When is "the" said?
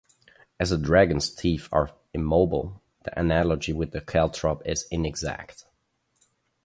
3.03-3.19, 3.91-4.01